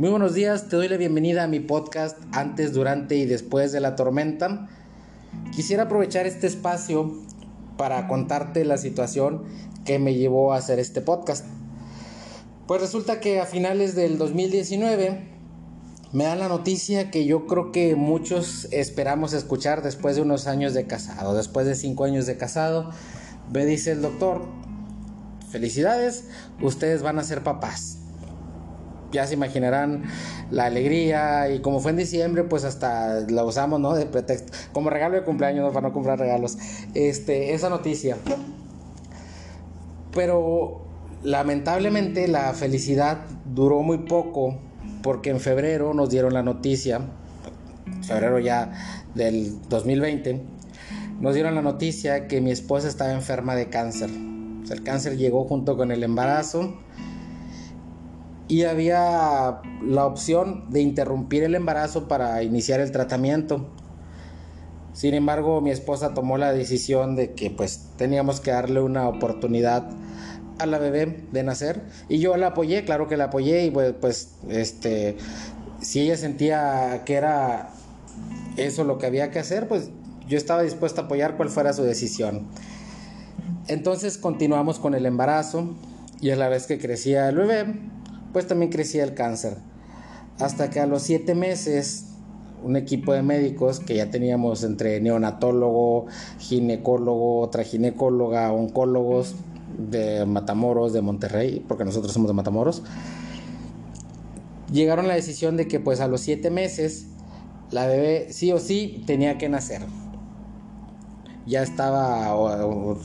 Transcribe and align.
Muy 0.00 0.08
buenos 0.08 0.32
días, 0.32 0.70
te 0.70 0.76
doy 0.76 0.88
la 0.88 0.96
bienvenida 0.96 1.42
a 1.42 1.46
mi 1.46 1.60
podcast 1.60 2.16
antes, 2.32 2.72
durante 2.72 3.16
y 3.16 3.26
después 3.26 3.70
de 3.70 3.80
la 3.80 3.96
tormenta. 3.96 4.66
Quisiera 5.54 5.82
aprovechar 5.82 6.24
este 6.24 6.46
espacio 6.46 7.18
para 7.76 8.08
contarte 8.08 8.64
la 8.64 8.78
situación 8.78 9.44
que 9.84 9.98
me 9.98 10.14
llevó 10.14 10.54
a 10.54 10.56
hacer 10.56 10.78
este 10.78 11.02
podcast. 11.02 11.44
Pues 12.66 12.80
resulta 12.80 13.20
que 13.20 13.40
a 13.40 13.44
finales 13.44 13.94
del 13.94 14.16
2019 14.16 15.20
me 16.12 16.24
dan 16.24 16.38
la 16.38 16.48
noticia 16.48 17.10
que 17.10 17.26
yo 17.26 17.46
creo 17.46 17.70
que 17.70 17.94
muchos 17.94 18.68
esperamos 18.70 19.34
escuchar 19.34 19.82
después 19.82 20.16
de 20.16 20.22
unos 20.22 20.46
años 20.46 20.72
de 20.72 20.86
casado, 20.86 21.34
después 21.34 21.66
de 21.66 21.74
cinco 21.74 22.04
años 22.04 22.24
de 22.24 22.38
casado. 22.38 22.88
Me 23.52 23.66
dice 23.66 23.92
el 23.92 24.00
doctor, 24.00 24.46
felicidades, 25.50 26.24
ustedes 26.62 27.02
van 27.02 27.18
a 27.18 27.22
ser 27.22 27.42
papás 27.42 27.99
ya 29.12 29.26
se 29.26 29.34
imaginarán 29.34 30.04
la 30.50 30.66
alegría 30.66 31.50
y 31.50 31.60
como 31.60 31.80
fue 31.80 31.92
en 31.92 31.98
diciembre 31.98 32.44
pues 32.44 32.64
hasta 32.64 33.20
la 33.28 33.44
usamos 33.44 33.80
no 33.80 33.94
de 33.94 34.06
pretexto 34.06 34.52
como 34.72 34.90
regalo 34.90 35.16
de 35.16 35.22
cumpleaños 35.22 35.72
para 35.72 35.88
no 35.88 35.94
comprar 35.94 36.18
regalos. 36.18 36.58
Este 36.94 37.54
esa 37.54 37.68
noticia. 37.68 38.16
Pero 40.12 40.82
lamentablemente 41.22 42.26
la 42.28 42.52
felicidad 42.54 43.18
duró 43.44 43.82
muy 43.82 43.98
poco 43.98 44.58
porque 45.02 45.30
en 45.30 45.40
febrero 45.40 45.94
nos 45.94 46.10
dieron 46.10 46.34
la 46.34 46.42
noticia 46.42 47.00
febrero 48.02 48.38
ya 48.38 48.72
del 49.14 49.60
2020 49.68 50.60
nos 51.20 51.34
dieron 51.34 51.54
la 51.54 51.60
noticia 51.60 52.28
que 52.28 52.40
mi 52.40 52.50
esposa 52.50 52.88
estaba 52.88 53.12
enferma 53.12 53.54
de 53.54 53.68
cáncer. 53.68 54.08
El 54.08 54.82
cáncer 54.82 55.18
llegó 55.18 55.44
junto 55.44 55.76
con 55.76 55.92
el 55.92 56.02
embarazo 56.02 56.78
y 58.50 58.64
había 58.64 59.60
la 59.80 60.06
opción 60.06 60.68
de 60.70 60.80
interrumpir 60.80 61.44
el 61.44 61.54
embarazo 61.54 62.08
para 62.08 62.42
iniciar 62.42 62.80
el 62.80 62.90
tratamiento. 62.90 63.68
Sin 64.92 65.14
embargo, 65.14 65.60
mi 65.60 65.70
esposa 65.70 66.14
tomó 66.14 66.36
la 66.36 66.52
decisión 66.52 67.14
de 67.14 67.32
que 67.32 67.50
pues 67.50 67.90
teníamos 67.96 68.40
que 68.40 68.50
darle 68.50 68.80
una 68.80 69.08
oportunidad 69.08 69.88
a 70.58 70.66
la 70.66 70.78
bebé 70.78 71.24
de 71.30 71.44
nacer 71.44 71.82
y 72.08 72.18
yo 72.18 72.36
la 72.36 72.48
apoyé, 72.48 72.84
claro 72.84 73.06
que 73.06 73.16
la 73.16 73.26
apoyé 73.26 73.66
y 73.66 73.70
pues, 73.70 73.94
pues 74.00 74.34
este 74.48 75.16
si 75.80 76.00
ella 76.00 76.16
sentía 76.16 77.02
que 77.06 77.14
era 77.14 77.70
eso 78.56 78.82
lo 78.82 78.98
que 78.98 79.06
había 79.06 79.30
que 79.30 79.38
hacer, 79.38 79.68
pues 79.68 79.90
yo 80.26 80.36
estaba 80.36 80.62
dispuesto 80.62 81.00
a 81.00 81.04
apoyar 81.04 81.36
cual 81.36 81.50
fuera 81.50 81.72
su 81.72 81.84
decisión. 81.84 82.48
Entonces 83.68 84.18
continuamos 84.18 84.80
con 84.80 84.94
el 84.94 85.06
embarazo 85.06 85.76
y 86.20 86.30
a 86.30 86.36
la 86.36 86.48
vez 86.48 86.66
que 86.66 86.78
crecía 86.78 87.28
el 87.28 87.36
bebé, 87.36 87.66
pues 88.32 88.46
también 88.46 88.70
crecía 88.70 89.04
el 89.04 89.14
cáncer. 89.14 89.56
Hasta 90.38 90.70
que 90.70 90.80
a 90.80 90.86
los 90.86 91.02
siete 91.02 91.34
meses, 91.34 92.06
un 92.62 92.76
equipo 92.76 93.12
de 93.12 93.22
médicos 93.22 93.80
que 93.80 93.96
ya 93.96 94.10
teníamos 94.10 94.64
entre 94.64 95.00
neonatólogo, 95.00 96.06
ginecólogo, 96.38 97.40
otra 97.40 97.64
ginecóloga, 97.64 98.52
oncólogos 98.52 99.34
de 99.78 100.26
Matamoros, 100.26 100.92
de 100.92 101.02
Monterrey, 101.02 101.64
porque 101.66 101.84
nosotros 101.84 102.12
somos 102.12 102.28
de 102.28 102.34
Matamoros, 102.34 102.82
llegaron 104.72 105.06
a 105.06 105.08
la 105.08 105.14
decisión 105.14 105.56
de 105.56 105.68
que 105.68 105.80
pues 105.80 106.00
a 106.00 106.08
los 106.08 106.20
siete 106.20 106.50
meses 106.50 107.06
la 107.70 107.86
bebé 107.86 108.28
sí 108.30 108.52
o 108.52 108.58
sí 108.58 109.02
tenía 109.06 109.38
que 109.38 109.48
nacer. 109.48 109.82
Ya 111.46 111.62
estaba 111.62 112.28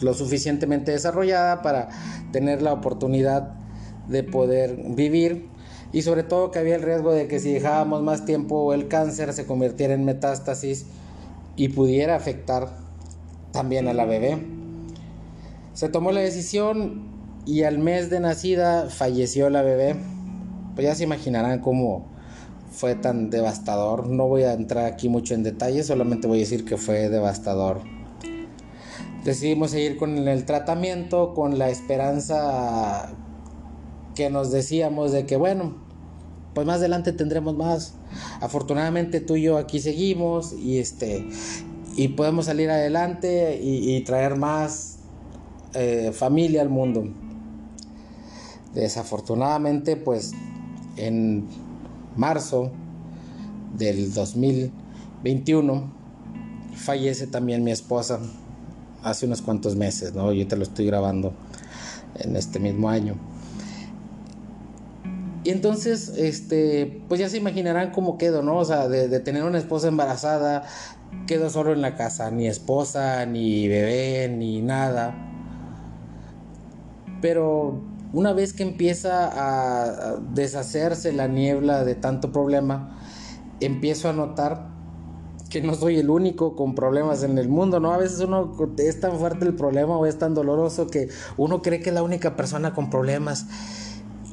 lo 0.01 0.13
suficientemente 0.13 0.91
desarrollada 0.91 1.61
para 1.61 1.89
tener 2.31 2.61
la 2.61 2.73
oportunidad 2.73 3.64
de 4.07 4.23
poder 4.23 4.75
vivir 4.95 5.47
y 5.91 6.01
sobre 6.01 6.23
todo 6.23 6.51
que 6.51 6.59
había 6.59 6.75
el 6.75 6.81
riesgo 6.81 7.13
de 7.13 7.27
que 7.27 7.39
si 7.39 7.53
dejábamos 7.53 8.01
más 8.01 8.25
tiempo 8.25 8.73
el 8.73 8.87
cáncer 8.87 9.33
se 9.33 9.45
convirtiera 9.45 9.93
en 9.93 10.03
metástasis 10.03 10.85
y 11.55 11.69
pudiera 11.69 12.15
afectar 12.15 12.69
también 13.51 13.87
a 13.87 13.93
la 13.93 14.05
bebé. 14.05 14.37
Se 15.73 15.89
tomó 15.89 16.11
la 16.11 16.21
decisión 16.21 17.03
y 17.45 17.63
al 17.63 17.79
mes 17.79 18.09
de 18.09 18.19
nacida 18.19 18.89
falleció 18.89 19.49
la 19.49 19.61
bebé. 19.61 19.95
Pues 20.73 20.85
ya 20.85 20.95
se 20.95 21.03
imaginarán 21.03 21.59
cómo 21.59 22.07
fue 22.71 22.95
tan 22.95 23.29
devastador. 23.29 24.07
No 24.07 24.27
voy 24.27 24.43
a 24.43 24.53
entrar 24.53 24.85
aquí 24.85 25.07
mucho 25.07 25.33
en 25.33 25.43
detalle, 25.43 25.83
solamente 25.83 26.27
voy 26.27 26.39
a 26.39 26.41
decir 26.41 26.65
que 26.65 26.77
fue 26.77 27.09
devastador. 27.09 27.81
Decidimos 29.23 29.71
seguir 29.71 29.97
con 29.97 30.27
el 30.27 30.45
tratamiento 30.45 31.33
con 31.33 31.57
la 31.57 31.69
esperanza 31.69 33.09
que 34.15 34.29
nos 34.29 34.51
decíamos 34.51 35.11
de 35.11 35.25
que 35.25 35.35
bueno, 35.35 35.75
pues 36.53 36.65
más 36.65 36.77
adelante 36.77 37.11
tendremos 37.11 37.55
más. 37.55 37.93
Afortunadamente 38.39 39.19
tú 39.19 39.35
y 39.35 39.43
yo 39.43 39.57
aquí 39.57 39.79
seguimos 39.79 40.53
y 40.53 40.79
este 40.79 41.27
y 41.97 42.09
podemos 42.09 42.45
salir 42.45 42.69
adelante 42.69 43.59
y, 43.61 44.01
traer 44.01 44.35
más 44.35 44.97
eh, 45.73 46.11
familia 46.13 46.61
al 46.61 46.69
mundo. 46.69 47.05
Desafortunadamente, 48.73 49.95
pues 49.95 50.33
en 50.97 51.47
marzo 52.17 52.71
del 53.77 54.13
2021 54.13 55.93
fallece 56.75 57.27
también 57.27 57.63
mi 57.63 57.71
esposa 57.71 58.19
hace 59.01 59.25
unos 59.25 59.41
cuantos 59.41 59.77
meses, 59.77 60.13
¿no? 60.13 60.33
Yo 60.33 60.45
te 60.47 60.57
lo 60.57 60.63
estoy 60.63 60.85
grabando 60.85 61.33
en 62.15 62.35
este 62.35 62.59
mismo 62.59 62.89
año. 62.89 63.15
Y 65.45 65.51
entonces, 65.51 66.09
este, 66.17 67.03
pues 67.07 67.19
ya 67.19 67.29
se 67.29 67.37
imaginarán 67.37 67.91
cómo 67.91 68.17
quedo, 68.17 68.41
¿no? 68.41 68.57
O 68.57 68.65
sea, 68.65 68.87
de, 68.87 69.19
tener 69.19 69.43
una 69.43 69.59
esposa 69.59 69.87
embarazada, 69.87 70.63
quedo 71.27 71.51
solo 71.51 71.71
en 71.71 71.83
la 71.83 71.95
casa, 71.95 72.31
ni 72.31 72.47
esposa, 72.47 73.27
ni 73.27 73.67
bebé, 73.67 74.27
ni 74.27 74.63
nada. 74.63 75.13
Pero 77.21 77.79
una 78.11 78.33
vez 78.33 78.53
que 78.53 78.63
empieza 78.63 79.29
a 79.35 80.15
deshacerse 80.33 81.13
la 81.13 81.27
niebla 81.27 81.85
de 81.85 81.93
tanto 81.93 82.31
problema, 82.31 82.97
empiezo 83.59 84.09
a 84.09 84.13
notar 84.13 84.69
que 85.51 85.61
no 85.61 85.75
soy 85.75 85.99
el 85.99 86.09
único 86.09 86.55
con 86.55 86.73
problemas 86.73 87.21
en 87.21 87.37
el 87.37 87.49
mundo, 87.49 87.79
¿no? 87.79 87.93
A 87.93 87.97
veces 87.97 88.19
uno 88.19 88.57
es 88.79 88.99
tan 88.99 89.19
fuerte 89.19 89.45
el 89.45 89.53
problema 89.53 89.95
o 89.95 90.07
es 90.07 90.17
tan 90.17 90.33
doloroso 90.33 90.87
que 90.87 91.09
uno 91.37 91.61
cree 91.61 91.81
que 91.81 91.89
es 91.89 91.93
la 91.93 92.01
única 92.01 92.35
persona 92.35 92.73
con 92.73 92.89
problemas. 92.89 93.45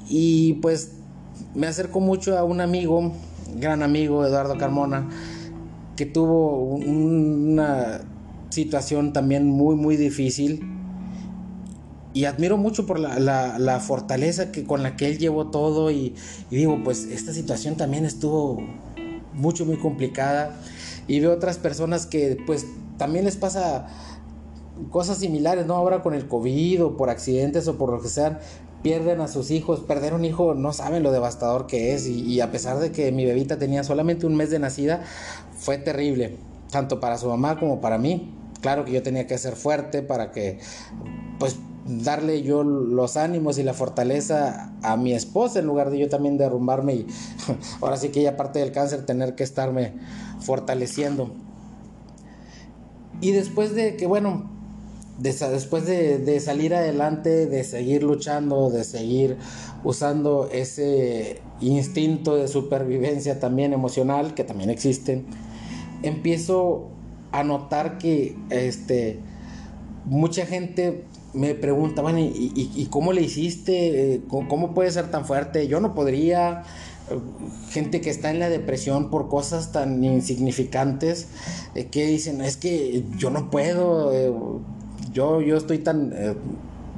Y 0.08 0.54
pues 0.54 1.01
me 1.54 1.66
acerco 1.66 2.00
mucho 2.00 2.38
a 2.38 2.44
un 2.44 2.60
amigo, 2.60 3.12
gran 3.56 3.82
amigo, 3.82 4.24
Eduardo 4.24 4.56
Carmona, 4.56 5.08
que 5.96 6.06
tuvo 6.06 6.64
una 6.64 8.00
situación 8.50 9.12
también 9.12 9.46
muy, 9.46 9.76
muy 9.76 9.96
difícil. 9.96 10.68
Y 12.14 12.26
admiro 12.26 12.58
mucho 12.58 12.84
por 12.84 13.00
la, 13.00 13.80
fortaleza 13.80 14.52
que, 14.52 14.64
con 14.64 14.82
la 14.82 14.96
que 14.96 15.06
él 15.06 15.18
llevó 15.18 15.50
todo. 15.50 15.90
Y, 15.90 16.14
y, 16.50 16.56
digo, 16.56 16.78
pues 16.84 17.04
esta 17.04 17.32
situación 17.32 17.76
también 17.76 18.04
estuvo 18.04 18.62
mucho, 19.32 19.64
muy 19.64 19.76
complicada. 19.76 20.54
Y 21.08 21.20
veo 21.20 21.32
otras 21.32 21.58
personas 21.58 22.06
que 22.06 22.36
pues 22.46 22.66
también 22.98 23.24
les 23.24 23.36
pasa 23.36 23.86
cosas 24.90 25.18
similares, 25.18 25.66
¿no? 25.66 25.74
Ahora 25.74 26.02
con 26.02 26.14
el 26.14 26.28
COVID 26.28 26.84
o 26.84 26.96
por 26.96 27.10
accidentes 27.10 27.66
o 27.68 27.76
por 27.76 27.90
lo 27.90 28.00
que 28.00 28.08
sean, 28.08 28.38
pierden 28.82 29.20
a 29.20 29.28
sus 29.28 29.50
hijos. 29.50 29.80
Perder 29.80 30.14
un 30.14 30.24
hijo 30.24 30.54
no 30.54 30.72
saben 30.72 31.02
lo 31.02 31.12
devastador 31.12 31.66
que 31.66 31.94
es. 31.94 32.06
Y, 32.06 32.40
a 32.40 32.50
pesar 32.50 32.78
de 32.78 32.92
que 32.92 33.12
mi 33.12 33.24
bebita 33.24 33.58
tenía 33.58 33.84
solamente 33.84 34.26
un 34.26 34.34
mes 34.34 34.50
de 34.50 34.58
nacida, 34.58 35.02
fue 35.56 35.78
terrible, 35.78 36.36
tanto 36.70 37.00
para 37.00 37.18
su 37.18 37.28
mamá 37.28 37.58
como 37.58 37.80
para 37.80 37.98
mí. 37.98 38.34
Claro 38.60 38.84
que 38.84 38.92
yo 38.92 39.02
tenía 39.02 39.26
que 39.26 39.38
ser 39.38 39.56
fuerte 39.56 40.02
para 40.02 40.30
que, 40.30 40.58
pues, 41.38 41.56
darle 41.84 42.42
yo 42.42 42.62
los 42.62 43.16
ánimos 43.16 43.58
y 43.58 43.64
la 43.64 43.74
fortaleza 43.74 44.72
a 44.82 44.96
mi 44.96 45.14
esposa 45.14 45.58
en 45.58 45.66
lugar 45.66 45.90
de 45.90 45.98
yo 45.98 46.08
también 46.08 46.38
derrumbarme 46.38 46.94
y 46.94 47.06
ahora 47.80 47.96
sí 47.96 48.10
que 48.10 48.20
ella 48.20 48.36
parte 48.36 48.60
del 48.60 48.70
cáncer 48.70 49.04
tener 49.04 49.34
que 49.34 49.42
estarme 49.42 49.94
fortaleciendo. 50.40 51.32
Y 53.20 53.32
después 53.32 53.74
de 53.74 53.96
que, 53.96 54.06
bueno, 54.06 54.51
después 55.18 55.86
de, 55.86 56.40
salir 56.40 56.74
adelante, 56.74 57.46
de 57.46 57.64
seguir 57.64 58.02
luchando, 58.02 58.70
de 58.70 58.84
seguir 58.84 59.36
usando 59.84 60.48
ese 60.52 61.40
instinto 61.60 62.36
de 62.36 62.48
supervivencia 62.48 63.40
también 63.40 63.72
emocional, 63.72 64.34
que 64.34 64.44
también 64.44 64.70
existe, 64.70 65.24
empiezo 66.02 66.88
a 67.30 67.44
notar 67.44 67.98
que 67.98 68.36
este, 68.50 69.20
mucha 70.04 70.46
gente 70.46 71.04
me 71.34 71.54
pregunta, 71.54 72.02
bueno, 72.02 72.18
¿y, 72.20 72.86
cómo 72.90 73.12
le 73.12 73.22
hiciste? 73.22 74.22
¿Cómo 74.28 74.74
puede 74.74 74.90
ser 74.90 75.10
tan 75.10 75.24
fuerte? 75.24 75.66
Yo 75.66 75.80
no 75.80 75.94
podría. 75.94 76.64
Gente 77.70 78.00
que 78.00 78.10
está 78.10 78.30
en 78.30 78.38
la 78.38 78.48
depresión 78.48 79.10
por 79.10 79.28
cosas 79.28 79.72
tan 79.72 80.02
insignificantes, 80.02 81.28
que 81.90 82.06
dicen, 82.06 82.40
es 82.40 82.56
que 82.56 83.04
yo 83.18 83.28
no 83.30 83.50
puedo, 83.50 84.12
eh, 84.14 84.32
yo, 85.12 85.40
yo 85.40 85.56
estoy 85.56 85.78
tan 85.78 86.12
eh, 86.14 86.34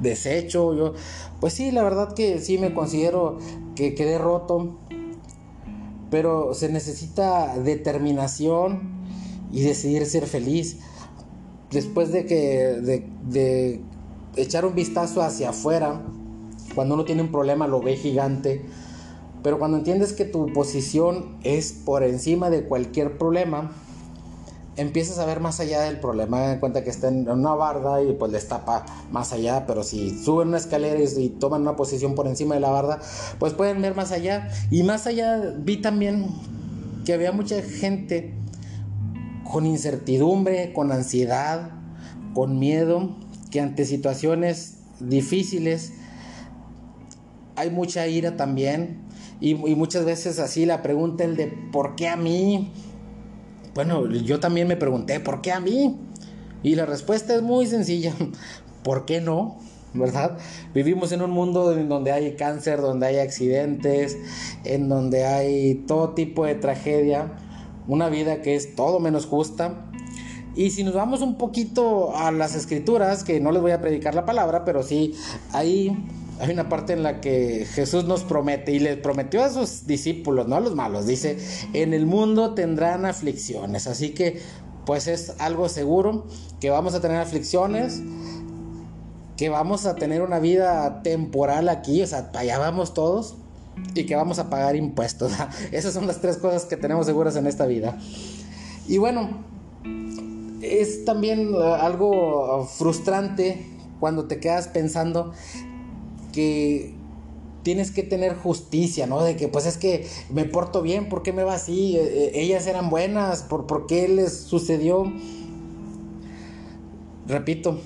deshecho, 0.01 0.73
yo, 0.73 0.93
pues 1.39 1.53
sí, 1.53 1.71
la 1.71 1.83
verdad 1.83 2.13
que 2.13 2.39
sí 2.39 2.57
me 2.57 2.73
considero 2.73 3.37
que 3.75 3.93
quedé 3.95 4.17
roto, 4.17 4.77
pero 6.09 6.53
se 6.53 6.69
necesita 6.69 7.57
determinación 7.59 8.95
y 9.51 9.61
decidir 9.61 10.05
ser 10.05 10.25
feliz. 10.25 10.79
Después 11.71 12.11
de 12.11 12.25
que 12.25 12.35
de, 13.27 13.81
echar 14.35 14.65
un 14.65 14.75
vistazo 14.75 15.21
hacia 15.21 15.49
afuera, 15.49 16.01
cuando 16.73 16.95
uno 16.95 17.05
tiene 17.05 17.21
un 17.21 17.31
problema 17.31 17.67
lo 17.67 17.81
ve 17.81 17.95
gigante, 17.95 18.65
pero 19.43 19.59
cuando 19.59 19.77
entiendes 19.77 20.13
que 20.13 20.25
tu 20.25 20.51
posición 20.53 21.37
es 21.43 21.71
por 21.71 22.03
encima 22.03 22.49
de 22.49 22.65
cualquier 22.65 23.17
problema, 23.17 23.71
empiezas 24.77 25.19
a 25.19 25.25
ver 25.25 25.39
más 25.39 25.59
allá 25.59 25.81
del 25.81 25.99
problema. 25.99 26.51
En 26.51 26.59
cuenta 26.59 26.83
que 26.83 26.89
está 26.89 27.07
en 27.07 27.29
una 27.29 27.53
barda 27.53 28.01
y 28.01 28.13
pues 28.13 28.31
les 28.31 28.47
tapa 28.47 28.85
más 29.11 29.33
allá, 29.33 29.65
pero 29.65 29.83
si 29.83 30.17
suben 30.23 30.49
una 30.49 30.57
escalera 30.57 30.99
y, 30.99 31.29
toman 31.29 31.61
una 31.61 31.75
posición 31.75 32.15
por 32.15 32.27
encima 32.27 32.55
de 32.55 32.61
la 32.61 32.69
barda, 32.69 32.99
pues 33.39 33.53
pueden 33.53 33.81
ver 33.81 33.95
más 33.95 34.11
allá. 34.11 34.49
Y 34.71 34.83
más 34.83 35.07
allá 35.07 35.53
vi 35.57 35.77
también 35.77 36.27
que 37.05 37.13
había 37.13 37.31
mucha 37.31 37.61
gente 37.61 38.33
con 39.49 39.65
incertidumbre, 39.65 40.73
con 40.73 40.91
ansiedad, 40.91 41.71
con 42.33 42.59
miedo, 42.59 43.15
que 43.51 43.61
ante 43.61 43.85
situaciones 43.85 44.79
difíciles 44.99 45.93
hay 47.55 47.69
mucha 47.69 48.07
ira 48.07 48.35
también. 48.35 49.03
Y, 49.41 49.51
y 49.51 49.75
muchas 49.75 50.05
veces 50.05 50.39
así 50.39 50.65
la 50.65 50.81
pregunta 50.81 51.23
el 51.23 51.35
de 51.35 51.47
¿por 51.71 51.95
qué 51.95 52.07
a 52.07 52.15
mí? 52.15 52.71
Bueno, 53.75 54.09
yo 54.09 54.39
también 54.39 54.69
me 54.69 54.77
pregunté, 54.77 55.19
¿por 55.19 55.41
qué 55.41 55.51
a 55.51 55.59
mí? 55.59 55.97
Y 56.63 56.75
la 56.75 56.85
respuesta 56.85 57.35
es 57.35 57.41
muy 57.41 57.67
sencilla, 57.67 58.13
¿por 58.83 59.03
qué 59.05 59.19
no? 59.19 59.57
¿Verdad? 59.93 60.37
Vivimos 60.73 61.11
en 61.11 61.21
un 61.21 61.31
mundo 61.31 61.73
en 61.73 61.89
donde 61.89 62.13
hay 62.13 62.35
cáncer, 62.37 62.79
donde 62.79 63.07
hay 63.07 63.17
accidentes, 63.17 64.17
en 64.63 64.87
donde 64.87 65.25
hay 65.25 65.75
todo 65.87 66.11
tipo 66.11 66.45
de 66.45 66.55
tragedia, 66.55 67.33
una 67.85 68.07
vida 68.07 68.41
que 68.41 68.55
es 68.55 68.75
todo 68.75 69.01
menos 69.01 69.25
justa. 69.25 69.89
Y 70.55 70.69
si 70.69 70.85
nos 70.85 70.93
vamos 70.93 71.19
un 71.19 71.37
poquito 71.37 72.15
a 72.15 72.31
las 72.31 72.55
escrituras, 72.55 73.25
que 73.25 73.41
no 73.41 73.51
les 73.51 73.61
voy 73.61 73.71
a 73.71 73.81
predicar 73.81 74.15
la 74.15 74.25
palabra, 74.25 74.63
pero 74.63 74.83
sí, 74.83 75.13
hay 75.51 75.97
hay 76.39 76.51
una 76.51 76.69
parte 76.69 76.93
en 76.93 77.03
la 77.03 77.21
que 77.21 77.65
Jesús 77.65 78.05
nos 78.05 78.23
promete 78.23 78.71
y 78.71 78.79
le 78.79 78.97
prometió 78.97 79.43
a 79.43 79.49
sus 79.49 79.87
discípulos, 79.87 80.47
no 80.47 80.55
a 80.55 80.59
los 80.59 80.75
malos, 80.75 81.05
dice, 81.05 81.37
en 81.73 81.93
el 81.93 82.05
mundo 82.05 82.53
tendrán 82.53 83.05
aflicciones, 83.05 83.87
así 83.87 84.09
que 84.09 84.41
pues 84.85 85.07
es 85.07 85.33
algo 85.39 85.69
seguro 85.69 86.25
que 86.59 86.69
vamos 86.69 86.93
a 86.93 87.01
tener 87.01 87.17
aflicciones, 87.17 88.01
que 89.37 89.49
vamos 89.49 89.85
a 89.85 89.95
tener 89.95 90.21
una 90.21 90.39
vida 90.39 91.01
temporal 91.03 91.69
aquí, 91.69 92.01
o 92.01 92.07
sea, 92.07 92.31
allá 92.35 92.57
vamos 92.59 92.93
todos 92.93 93.35
y 93.93 94.05
que 94.05 94.15
vamos 94.15 94.39
a 94.39 94.49
pagar 94.49 94.75
impuestos. 94.75 95.33
Esas 95.71 95.93
son 95.93 96.07
las 96.07 96.21
tres 96.21 96.37
cosas 96.37 96.65
que 96.65 96.77
tenemos 96.77 97.05
seguras 97.05 97.35
en 97.35 97.47
esta 97.47 97.65
vida. 97.65 97.97
Y 98.87 98.97
bueno, 98.97 99.43
es 100.61 101.05
también 101.05 101.53
uh, 101.53 101.73
algo 101.73 102.65
frustrante 102.65 103.65
cuando 103.99 104.25
te 104.25 104.39
quedas 104.39 104.67
pensando 104.67 105.33
que 106.35 106.93
tienes 107.63 107.89
que 107.89 108.03
tener 108.03 108.35
justicia, 108.35 109.07
¿no? 109.07 109.23
De 109.23 109.35
que 109.35 109.47
pues 109.47 109.65
es 109.65 109.77
que 109.77 110.05
me 110.29 110.45
porto 110.45 110.83
bien, 110.83 111.09
¿por 111.09 111.23
qué 111.23 111.33
me 111.33 111.43
va 111.43 111.55
así? 111.55 111.97
Eh, 111.97 112.03
eh, 112.03 112.31
ellas 112.35 112.67
eran 112.67 112.91
buenas, 112.91 113.41
¿por, 113.41 113.65
¿por 113.65 113.87
qué 113.87 114.07
les 114.07 114.37
sucedió? 114.41 115.11
Repito, 117.27 117.79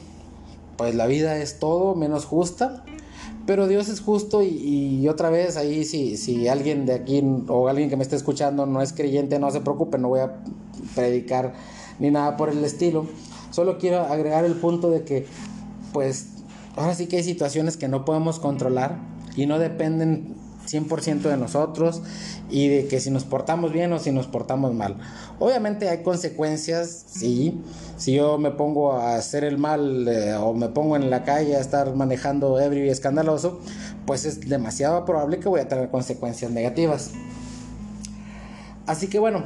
pues 0.76 0.96
la 0.96 1.08
vida 1.08 1.38
es 1.38 1.60
todo 1.60 1.96
menos 1.96 2.26
justa, 2.26 2.84
pero 3.46 3.70
Dios 3.70 3.88
es 3.88 4.02
justo 4.02 4.44
y, 4.44 5.08
otra 5.08 5.30
vez 5.30 5.56
ahí 5.56 5.86
si, 5.86 6.18
si 6.18 6.50
alguien 6.50 6.86
de 6.86 6.94
aquí 6.94 7.24
o 7.48 7.70
alguien 7.70 7.90
que 7.90 7.96
me 7.96 8.04
esté 8.04 8.18
escuchando 8.18 8.66
no 8.66 8.82
es 8.82 8.92
creyente, 8.92 9.40
no 9.40 9.50
se 9.50 9.62
preocupe, 9.62 9.98
no 9.98 10.10
voy 10.10 10.20
a 10.20 10.44
predicar 10.94 11.54
ni 12.00 12.12
nada 12.12 12.36
por 12.36 12.50
el 12.50 12.64
estilo. 12.66 13.08
Solo 13.52 13.78
quiero 13.78 14.02
agregar 14.02 14.44
el 14.44 14.56
punto 14.56 14.90
de 14.90 15.04
que 15.06 15.26
pues 15.94 16.39
ahora 16.76 16.96
sí 16.96 17.08
que 17.08 17.18
hay 17.18 17.24
situaciones 17.24 17.78
que 17.78 17.88
no 17.88 18.06
podemos 18.06 18.40
controlar 18.40 18.98
y 19.36 19.46
no 19.46 19.60
dependen 19.60 20.36
100% 20.70 21.22
de 21.22 21.38
nosotros 21.38 22.02
y 22.50 22.68
de 22.68 22.88
que 22.88 23.00
si 23.00 23.10
nos 23.12 23.24
portamos 23.24 23.72
bien 23.72 23.92
o 23.94 24.00
si 24.00 24.12
nos 24.12 24.28
portamos 24.28 24.74
mal. 24.74 24.98
Obviamente 25.40 25.90
hay 25.90 26.04
consecuencias, 26.04 27.06
sí. 27.08 27.62
Si 27.98 28.14
yo 28.14 28.38
me 28.38 28.52
pongo 28.52 28.94
a 28.94 29.16
hacer 29.16 29.44
el 29.44 29.58
mal 29.58 30.08
eh, 30.08 30.36
o 30.36 30.54
me 30.54 30.70
pongo 30.70 30.96
en 30.96 31.10
la 31.10 31.24
calle 31.24 31.56
a 31.56 31.60
estar 31.60 31.96
manejando 31.96 32.60
ebrio 32.60 32.86
y 32.86 32.90
escandaloso, 32.90 33.60
pues 34.06 34.26
es 34.26 34.42
demasiado 34.42 35.06
probable 35.06 35.40
que 35.40 35.50
voy 35.50 35.62
a 35.62 35.68
tener 35.68 35.90
consecuencias 35.90 36.52
negativas. 36.52 37.12
Así 38.86 39.08
que 39.08 39.20
bueno, 39.20 39.44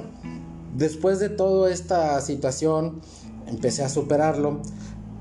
después 0.75 1.19
de 1.19 1.29
toda 1.29 1.71
esta 1.71 2.19
situación, 2.21 3.01
empecé 3.47 3.83
a 3.83 3.89
superarlo 3.89 4.61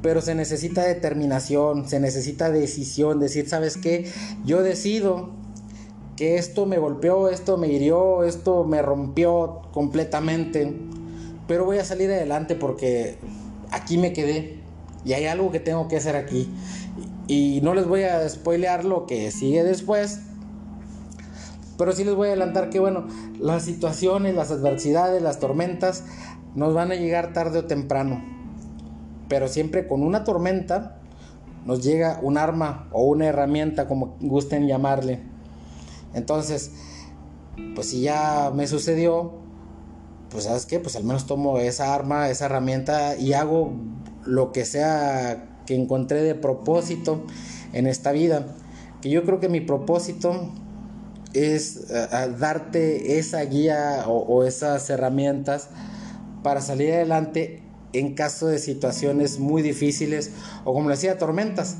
pero 0.03 0.21
se 0.21 0.35
necesita 0.35 0.83
determinación, 0.83 1.89
se 1.89 2.01
necesita 2.01 2.51
decisión, 2.51 3.21
decir, 3.21 3.49
¿sabes 3.49 3.77
qué? 3.77 4.11
Yo 4.45 4.63
decido 4.63 5.31
que 6.17 6.37
esto 6.37 6.67
me 6.67 6.79
golpeó, 6.79 7.29
esto 7.29 7.57
me 7.57 7.69
hirió, 7.69 8.25
esto 8.25 8.65
me 8.65 8.83
rompió 8.83 9.63
completamente, 9.73 10.77
pero 11.47 11.65
voy 11.65 11.79
a 11.79 11.85
salir 11.85 12.11
adelante 12.11 12.57
porque 12.57 13.17
aquí 13.71 13.97
me 13.97 14.13
quedé 14.13 14.59
y 15.05 15.13
hay 15.13 15.27
algo 15.27 15.53
que 15.53 15.61
tengo 15.61 15.87
que 15.89 15.97
hacer 15.97 16.17
aquí. 16.17 16.53
Y 17.29 17.61
no 17.63 17.73
les 17.73 17.87
voy 17.87 18.03
a 18.03 18.29
spoilear 18.29 18.85
lo 18.85 19.07
que 19.07 19.31
sigue 19.31 19.63
después, 19.63 20.21
pero 21.79 21.93
sí 21.93 22.05
les 22.05 22.15
voy 22.15 22.27
a 22.27 22.31
adelantar 22.33 22.71
que, 22.71 22.81
bueno, 22.81 23.07
las 23.39 23.63
situaciones, 23.63 24.35
las 24.35 24.51
adversidades, 24.51 25.23
las 25.23 25.39
tormentas 25.39 26.05
nos 26.57 26.75
van 26.75 26.91
a 26.91 26.97
llegar 26.97 27.33
tarde 27.33 27.61
o 27.61 27.65
temprano 27.65 28.42
pero 29.33 29.49
siempre 29.49 29.87
con 29.89 30.03
una 30.03 30.25
tormenta 30.25 30.99
nos 31.65 31.83
llega 31.83 32.19
un 32.21 32.37
arma 32.37 32.91
o 32.93 33.05
una 33.05 33.25
herramienta, 33.25 33.89
como 33.89 34.19
gusten 34.21 34.67
llamarle. 34.67 35.21
Entonces, 36.13 36.73
pues 37.75 37.87
si 37.87 38.03
ya 38.03 38.53
me 38.55 38.67
sucedió, 38.67 39.33
pues 40.29 40.45
sabes 40.45 40.67
qué, 40.67 40.81
pues 40.81 40.97
al 40.97 41.05
menos 41.05 41.27
tomo 41.27 41.57
esa 41.61 41.95
arma, 41.95 42.29
esa 42.29 42.45
herramienta 42.45 43.17
y 43.17 43.33
hago 43.33 43.73
lo 44.27 44.53
que 44.53 44.67
sea 44.67 45.63
que 45.65 45.77
encontré 45.77 46.23
de 46.23 46.35
propósito 46.35 47.23
en 47.73 47.87
esta 47.87 48.13
vida. 48.13 48.49
Que 49.01 49.09
yo 49.09 49.25
creo 49.25 49.41
que 49.41 49.49
mi 49.49 49.63
propósito 49.63 50.51
es 51.33 51.91
eh, 51.91 52.07
darte 52.39 53.19
esa 53.19 53.41
guía 53.47 54.05
o, 54.09 54.19
o 54.19 54.45
esas 54.45 54.91
herramientas 54.91 55.71
para 56.43 56.61
salir 56.61 56.93
adelante 56.93 57.62
en 57.93 58.15
caso 58.15 58.47
de 58.47 58.59
situaciones 58.59 59.39
muy 59.39 59.63
difíciles 59.63 60.31
o 60.65 60.73
como 60.73 60.91
decía, 60.91 61.19
tormentas. 61.19 61.77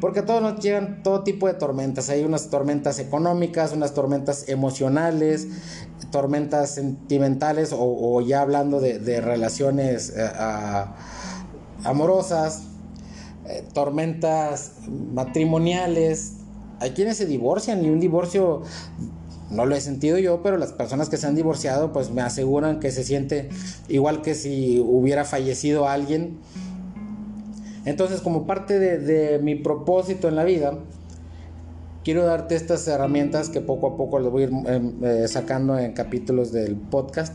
Porque 0.00 0.20
todos 0.20 0.42
nos 0.42 0.62
llegan 0.62 1.02
todo 1.02 1.22
tipo 1.22 1.46
de 1.46 1.54
tormentas. 1.54 2.10
Hay 2.10 2.22
unas 2.22 2.50
tormentas 2.50 2.98
económicas, 2.98 3.72
unas 3.72 3.94
tormentas 3.94 4.48
emocionales, 4.48 5.48
tormentas 6.10 6.74
sentimentales 6.74 7.74
o, 7.76 8.20
ya 8.20 8.42
hablando 8.42 8.80
de, 8.80 9.20
relaciones 9.22 10.12
eh, 10.14 10.30
amorosas, 11.84 12.64
eh, 13.46 13.64
tormentas 13.72 14.72
matrimoniales. 15.14 16.34
Hay 16.80 16.90
quienes 16.90 17.16
se 17.16 17.24
divorcian 17.24 17.82
y 17.82 17.88
un 17.88 18.00
divorcio 18.00 18.62
no 19.50 19.64
lo 19.64 19.76
he 19.76 19.80
sentido 19.80 20.18
yo, 20.18 20.42
pero 20.42 20.56
las 20.56 20.72
personas 20.72 21.08
que 21.08 21.16
se 21.16 21.26
han 21.26 21.36
divorciado 21.36 21.92
pues 21.92 22.10
me 22.10 22.22
aseguran 22.22 22.80
que 22.80 22.90
se 22.90 23.04
siente 23.04 23.48
igual 23.88 24.22
que 24.22 24.34
si 24.34 24.80
hubiera 24.80 25.24
fallecido 25.24 25.88
alguien. 25.88 26.38
Entonces 27.84 28.20
como 28.20 28.46
parte 28.46 28.78
de, 28.78 29.38
mi 29.38 29.54
propósito 29.54 30.28
en 30.28 30.34
la 30.34 30.42
vida, 30.42 30.78
quiero 32.02 32.24
darte 32.24 32.56
estas 32.56 32.86
herramientas 32.88 33.48
que 33.48 33.60
poco 33.60 33.86
a 33.88 33.96
poco 33.96 34.18
les 34.18 34.30
voy 34.30 34.42
a 34.42 34.46
ir 34.46 34.52
em, 34.66 35.04
eh, 35.04 35.28
sacando 35.28 35.78
en 35.78 35.92
capítulos 35.92 36.50
del 36.50 36.74
podcast 36.74 37.32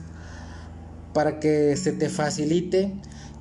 para 1.14 1.40
que 1.40 1.78
se 1.78 1.94
te 1.94 2.10
facilite 2.10 2.94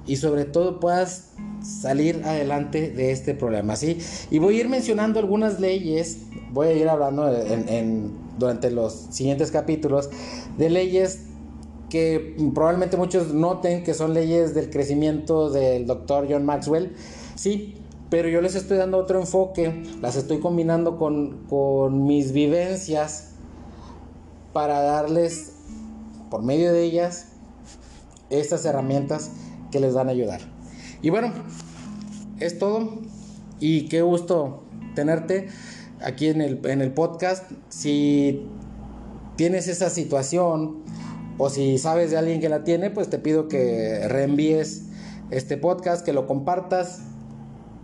y 0.06 0.16
sobre 0.16 0.44
todo 0.44 0.78
puedas 0.78 1.32
salir 1.62 2.22
adelante 2.24 2.90
de 2.90 3.10
este 3.10 3.34
problema. 3.34 3.74
Y 4.30 4.38
voy 4.38 4.56
a 4.56 4.60
ir 4.60 4.68
mencionando 4.68 5.18
algunas 5.18 5.58
leyes, 5.58 6.18
voy 6.52 6.68
a 6.68 6.72
ir 6.72 6.88
hablando 6.88 7.36
en 7.36 8.29
durante 8.40 8.72
los 8.72 8.92
siguientes 9.10 9.52
capítulos 9.52 10.10
de 10.58 10.70
leyes 10.70 11.20
que 11.88 12.36
probablemente 12.54 12.96
muchos 12.96 13.34
noten 13.34 13.84
que 13.84 13.94
son 13.94 14.14
leyes 14.14 14.54
del 14.54 14.70
crecimiento 14.70 15.50
del 15.50 15.86
doctor 15.86 16.26
John 16.28 16.44
Maxwell. 16.44 16.94
Sí, 17.34 17.74
pero 18.08 18.28
yo 18.28 18.40
les 18.40 18.54
estoy 18.54 18.78
dando 18.78 18.98
otro 18.98 19.20
enfoque, 19.20 19.84
las 20.00 20.16
estoy 20.16 20.40
combinando 20.40 20.96
con, 20.96 21.44
con 21.48 22.04
mis 22.04 22.32
vivencias 22.32 23.32
para 24.52 24.80
darles, 24.80 25.52
por 26.30 26.42
medio 26.42 26.72
de 26.72 26.82
ellas, 26.82 27.28
estas 28.30 28.64
herramientas 28.64 29.30
que 29.70 29.80
les 29.80 29.94
van 29.94 30.08
a 30.08 30.12
ayudar. 30.12 30.40
Y 31.02 31.10
bueno, 31.10 31.32
es 32.38 32.58
todo 32.58 32.98
y 33.58 33.88
qué 33.88 34.02
gusto 34.02 34.62
tenerte 34.94 35.48
aquí 36.02 36.28
en 36.28 36.40
el, 36.40 36.60
en 36.64 36.80
el 36.80 36.92
podcast. 36.92 37.50
Si 37.68 38.46
tienes 39.36 39.68
esa 39.68 39.90
situación 39.90 40.82
o 41.38 41.48
si 41.48 41.78
sabes 41.78 42.10
de 42.10 42.18
alguien 42.18 42.40
que 42.40 42.48
la 42.48 42.64
tiene, 42.64 42.90
pues 42.90 43.08
te 43.08 43.18
pido 43.18 43.48
que 43.48 44.06
reenvíes 44.08 44.86
este 45.30 45.56
podcast, 45.56 46.04
que 46.04 46.12
lo 46.12 46.26
compartas 46.26 47.00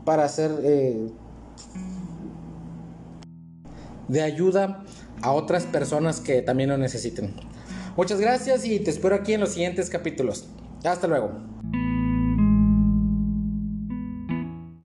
para 0.04 0.25
hacer 0.25 0.50
eh, 0.62 1.08
de 4.08 4.23
ayuda 4.23 4.85
a 5.23 5.32
otras 5.32 5.64
personas 5.64 6.20
que 6.20 6.42
también 6.42 6.70
lo 6.70 6.78
necesiten. 6.78 7.35
Muchas 7.96 8.20
gracias 8.20 8.64
y 8.66 8.78
te 8.80 8.90
espero 8.90 9.14
aquí 9.14 9.32
en 9.32 9.40
los 9.40 9.50
siguientes 9.50 9.88
capítulos. 9.88 10.49
Hasta 10.85 11.06
luego. 11.06 11.86